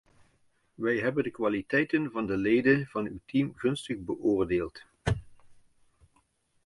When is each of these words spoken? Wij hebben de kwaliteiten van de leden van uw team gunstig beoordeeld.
Wij 0.73 0.97
hebben 0.99 1.23
de 1.23 1.31
kwaliteiten 1.31 2.11
van 2.11 2.25
de 2.25 2.37
leden 2.37 2.85
van 2.87 3.05
uw 3.07 3.19
team 3.25 3.53
gunstig 3.55 3.97
beoordeeld. 3.99 4.81